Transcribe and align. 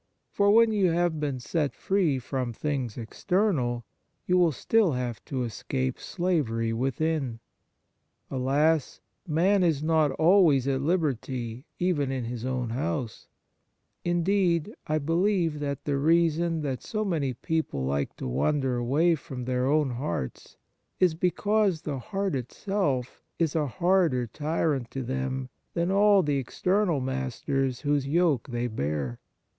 For 0.31 0.49
when 0.49 0.71
you 0.71 0.87
have 0.87 1.19
been 1.19 1.39
set 1.39 1.75
free 1.75 2.17
from 2.17 2.53
things 2.53 2.97
external, 2.97 3.85
you 4.25 4.35
will 4.35 4.51
still 4.51 4.93
have 4.93 5.23
to 5.25 5.43
escape 5.43 5.99
slavery 5.99 6.73
within. 6.73 7.39
Alas! 8.31 8.99
man 9.27 9.61
is 9.61 9.83
not 9.83 10.09
always 10.13 10.67
at 10.67 10.81
liberty 10.81 11.65
even 11.77 12.11
in 12.11 12.23
his 12.25 12.45
own 12.45 12.71
house; 12.71 13.27
indeed, 14.03 14.73
I 14.87 14.97
believe 14.97 15.59
that 15.59 15.85
the 15.85 15.97
reason 15.97 16.63
that 16.63 16.81
so 16.81 17.05
many 17.05 17.35
people 17.35 17.85
like 17.85 18.15
to 18.17 18.27
wander 18.27 18.77
away 18.77 19.13
from 19.13 19.45
their 19.45 19.67
own 19.67 19.91
hearts 19.91 20.57
is 20.99 21.13
because 21.13 21.83
the 21.83 21.99
heart 21.99 22.33
itself 22.33 23.21
is 23.37 23.55
a 23.55 23.67
harder 23.67 24.25
tyrant 24.25 24.89
to 24.89 25.03
them 25.03 25.49
than 25.75 25.91
all 25.91 26.23
the 26.23 26.37
external 26.37 27.01
masters 27.01 27.81
whose 27.81 28.07
yoke 28.07 28.47
they 28.49 28.65
bear. 28.65 29.19